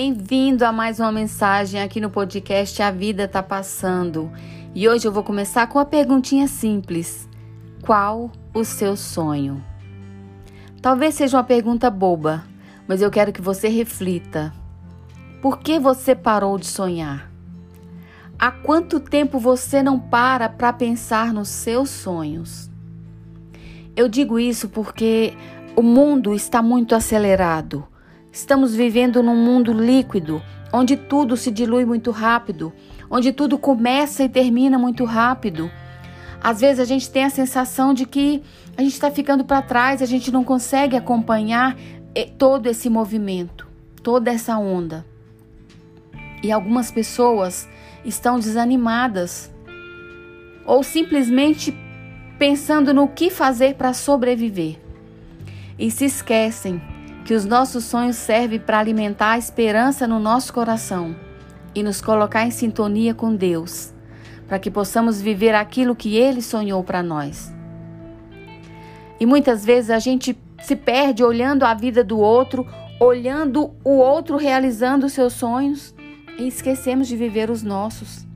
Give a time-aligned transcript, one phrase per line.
[0.00, 4.30] bem-vindo a mais uma mensagem aqui no podcast A Vida Tá Passando.
[4.72, 7.28] E hoje eu vou começar com uma perguntinha simples:
[7.82, 9.60] Qual o seu sonho?
[10.80, 12.44] Talvez seja uma pergunta boba,
[12.86, 14.52] mas eu quero que você reflita.
[15.42, 17.28] Por que você parou de sonhar?
[18.38, 22.70] Há quanto tempo você não para para pensar nos seus sonhos?
[23.96, 25.34] Eu digo isso porque
[25.74, 27.84] o mundo está muito acelerado.
[28.30, 30.42] Estamos vivendo num mundo líquido,
[30.72, 32.72] onde tudo se dilui muito rápido,
[33.10, 35.70] onde tudo começa e termina muito rápido.
[36.40, 38.42] Às vezes a gente tem a sensação de que
[38.76, 41.76] a gente está ficando para trás, a gente não consegue acompanhar
[42.14, 43.66] eh, todo esse movimento,
[44.02, 45.04] toda essa onda.
[46.42, 47.68] E algumas pessoas
[48.04, 49.50] estão desanimadas
[50.64, 51.74] ou simplesmente
[52.38, 54.78] pensando no que fazer para sobreviver.
[55.78, 56.80] E se esquecem
[57.28, 61.14] que os nossos sonhos servem para alimentar a esperança no nosso coração
[61.74, 63.92] e nos colocar em sintonia com Deus,
[64.46, 67.52] para que possamos viver aquilo que Ele sonhou para nós.
[69.20, 72.66] E muitas vezes a gente se perde olhando a vida do outro,
[72.98, 75.94] olhando o outro realizando os seus sonhos
[76.38, 78.26] e esquecemos de viver os nossos.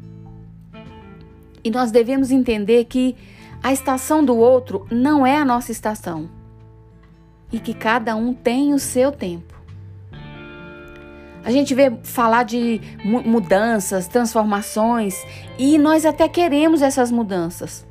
[1.64, 3.16] E nós devemos entender que
[3.62, 6.41] a estação do outro não é a nossa estação
[7.52, 9.52] e que cada um tem o seu tempo.
[11.44, 15.16] A gente vê falar de mudanças, transformações
[15.58, 17.86] e nós até queremos essas mudanças.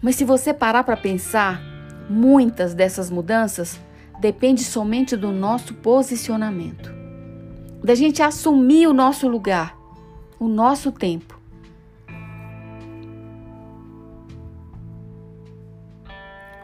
[0.00, 1.60] Mas se você parar para pensar,
[2.08, 3.80] muitas dessas mudanças
[4.20, 7.00] dependem somente do nosso posicionamento
[7.82, 9.76] da gente assumir o nosso lugar,
[10.38, 11.29] o nosso tempo.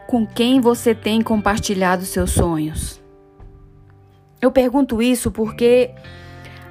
[0.07, 3.03] Com quem você tem compartilhado seus sonhos?
[4.41, 5.91] Eu pergunto isso porque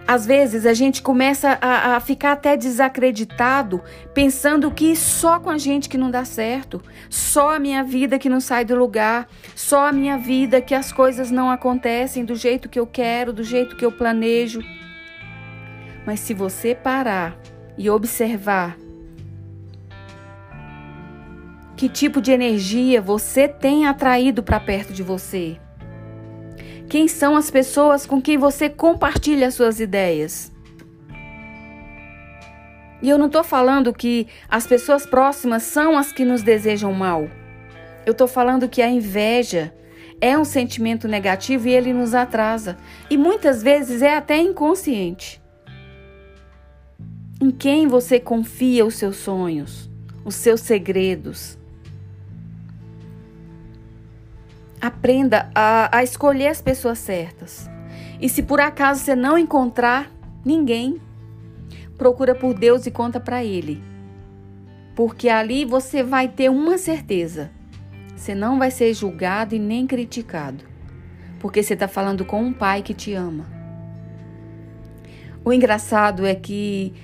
[0.06, 3.82] às vezes a gente começa a, a, ficar até desacreditado,
[4.14, 6.80] pensando que só com a gente que não dá certo,
[7.10, 10.90] só a minha vida que não sai do lugar, só a minha vida que as
[10.90, 14.62] coisas não acontecem do jeito que eu quero, do jeito que eu planejo.
[16.06, 17.36] Mas se você parar
[17.76, 18.78] e observar
[21.76, 25.58] que tipo de energia você tem atraído para perto de você,
[26.88, 30.52] quem são as pessoas com quem você compartilha suas ideias?
[33.02, 37.28] E eu não estou falando que as pessoas próximas são as que nos desejam mal.
[38.06, 39.74] Eu estou falando que a inveja
[40.20, 42.76] é um sentimento negativo e ele nos atrasa.
[43.10, 45.42] E muitas vezes é até inconsciente.
[47.40, 49.90] Em quem você confia os seus sonhos,
[50.24, 51.58] os seus segredos?
[54.86, 57.68] Aprenda a, a escolher as pessoas certas.
[58.20, 60.08] E se por acaso você não encontrar
[60.44, 61.00] ninguém,
[61.98, 63.82] procura por Deus e conta para Ele.
[64.94, 67.50] Porque ali você vai ter uma certeza:
[68.14, 70.62] você não vai ser julgado e nem criticado.
[71.40, 73.44] Porque você está falando com um pai que te ama.
[75.44, 76.94] O engraçado é que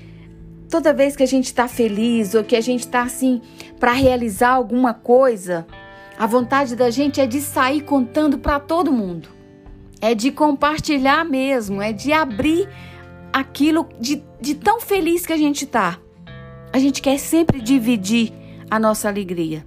[0.71, 3.43] toda vez que a gente está feliz ou que a gente está assim
[3.81, 5.67] para realizar alguma coisa,
[6.19, 9.29] a vontade da gente é de sair contando para todo mundo.
[10.01, 12.69] É de compartilhar mesmo, é de abrir
[13.33, 15.99] aquilo de, de tão feliz que a gente tá.
[16.73, 18.33] A gente quer sempre dividir
[18.71, 19.65] a nossa alegria.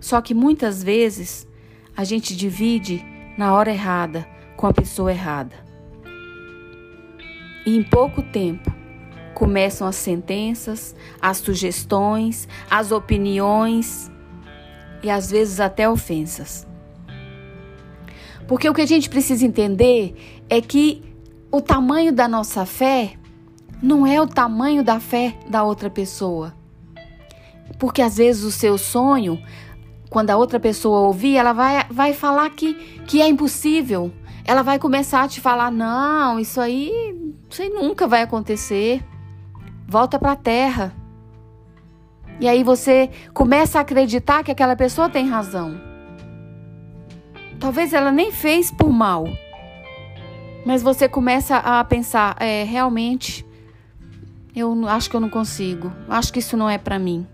[0.00, 1.46] Só que muitas vezes
[1.96, 3.04] a gente divide
[3.38, 4.26] na hora errada,
[4.56, 5.56] com a pessoa errada.
[7.66, 8.72] E em pouco tempo
[9.34, 14.10] começam as sentenças, as sugestões, as opiniões
[15.04, 16.66] e às vezes até ofensas.
[18.48, 20.14] Porque o que a gente precisa entender
[20.48, 21.02] é que
[21.50, 23.14] o tamanho da nossa fé
[23.82, 26.54] não é o tamanho da fé da outra pessoa.
[27.78, 29.38] Porque às vezes o seu sonho,
[30.08, 32.74] quando a outra pessoa ouvir, ela vai, vai falar que,
[33.06, 34.10] que é impossível.
[34.44, 37.14] Ela vai começar a te falar: não, isso aí,
[37.48, 39.04] isso aí nunca vai acontecer.
[39.86, 41.03] Volta para a terra.
[42.40, 45.80] E aí você começa a acreditar que aquela pessoa tem razão.
[47.60, 49.24] Talvez ela nem fez por mal.
[50.66, 53.46] Mas você começa a pensar, é, realmente,
[54.54, 55.92] eu acho que eu não consigo.
[56.08, 57.26] Acho que isso não é para mim.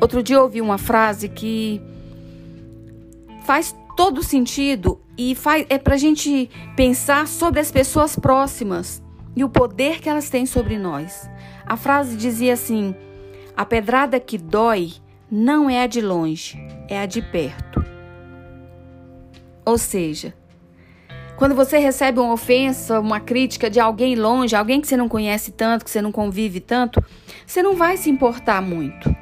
[0.00, 1.80] Outro dia eu ouvi uma frase que
[3.44, 9.03] faz todo sentido e faz, é pra gente pensar sobre as pessoas próximas
[9.36, 11.28] e o poder que elas têm sobre nós.
[11.66, 12.94] A frase dizia assim:
[13.56, 14.92] A pedrada que dói
[15.30, 16.58] não é a de longe,
[16.88, 17.84] é a de perto.
[19.64, 20.34] Ou seja,
[21.36, 25.50] Quando você recebe uma ofensa, uma crítica de alguém longe, alguém que você não conhece
[25.50, 27.04] tanto, que você não convive tanto,
[27.44, 29.14] você não vai se importar muito.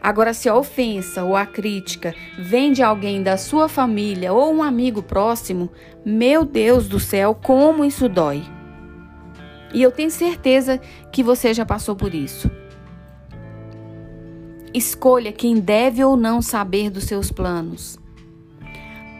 [0.00, 4.62] Agora, se a ofensa ou a crítica vem de alguém da sua família ou um
[4.62, 5.70] amigo próximo,
[6.04, 8.55] meu Deus do céu, como isso dói.
[9.72, 10.80] E eu tenho certeza
[11.12, 12.50] que você já passou por isso.
[14.72, 17.98] Escolha quem deve ou não saber dos seus planos.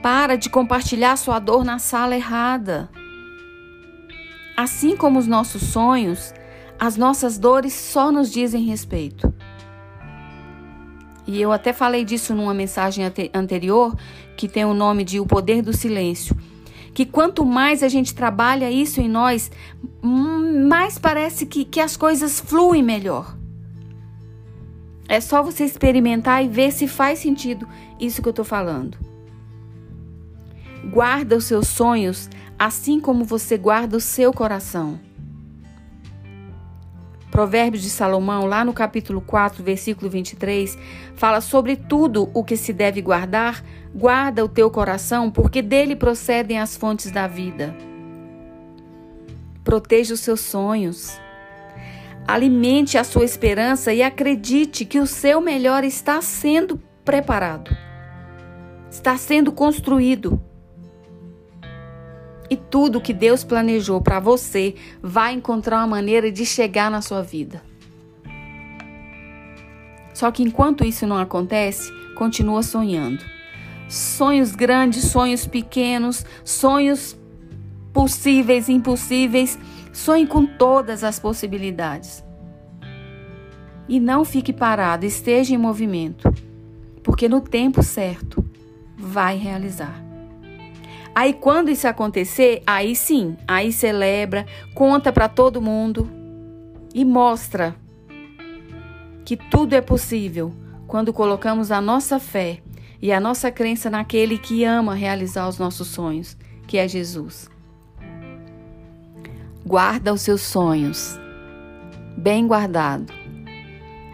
[0.03, 2.89] Para de compartilhar sua dor na sala errada.
[4.57, 6.33] Assim como os nossos sonhos,
[6.79, 9.33] as nossas dores só nos dizem respeito.
[11.27, 13.05] E eu até falei disso numa mensagem
[13.35, 13.97] anterior,
[14.37, 16.37] que tem o nome de O Poder do Silêncio.
[16.97, 19.51] Que quanto mais a gente trabalha isso em nós,
[20.01, 23.37] mais parece que, que as coisas fluem melhor.
[25.07, 27.69] É só você experimentar e ver se faz sentido
[28.01, 28.97] isso que eu estou falando.
[30.91, 34.99] Guarda os seus sonhos assim como você guarda o seu coração.
[37.37, 40.79] Provérbios de Salomão, lá no capítulo 4, versículo 23,
[41.15, 43.63] fala sobre tudo o que se deve guardar.
[43.95, 47.77] Guarda o teu coração, porque dele procedem as fontes da vida.
[49.63, 51.21] Proteja os seus sonhos.
[52.27, 57.77] Alimente a sua esperança e acredite que o seu melhor está sendo preparado,
[58.91, 60.41] está sendo construído.
[62.49, 67.23] E tudo que Deus planejou para você vai encontrar uma maneira de chegar na sua
[67.23, 67.63] vida.
[70.15, 73.23] Só que enquanto isso não acontece, continua sonhando.
[73.89, 77.17] Sonhos grandes, sonhos pequenos, sonhos
[77.93, 79.59] possíveis, impossíveis.
[79.93, 82.25] Sonhe com todas as possibilidades.
[83.89, 86.33] E não fique parado, esteja em movimento,
[87.03, 88.45] porque no tempo certo
[88.97, 90.06] vai realizar.
[91.17, 96.11] Aí quando isso acontecer, aí sim, aí celebra, conta para todo mundo
[96.95, 97.75] e mostra
[99.25, 100.53] que tudo é possível
[100.87, 102.61] quando colocamos a nossa fé
[103.01, 106.37] e a nossa crença naquele que ama realizar os nossos sonhos,
[106.67, 107.49] que é Jesus.
[109.65, 111.19] Guarda os seus sonhos,
[112.15, 113.11] bem guardado,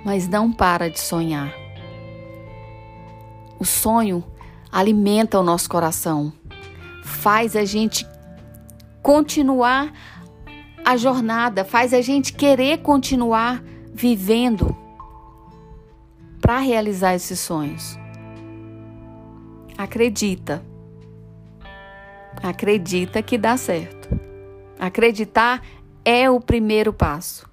[0.04, 1.52] mas não para de sonhar.
[3.58, 4.22] O sonho
[4.70, 6.32] alimenta o nosso coração
[7.22, 8.04] faz a gente
[9.00, 9.92] continuar
[10.84, 13.62] a jornada, faz a gente querer continuar
[13.94, 14.76] vivendo
[16.40, 17.96] para realizar esses sonhos.
[19.78, 20.64] Acredita.
[22.42, 24.08] Acredita que dá certo.
[24.76, 25.62] Acreditar
[26.04, 27.48] é o primeiro passo.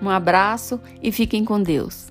[0.00, 2.09] Um abraço e fiquem com Deus.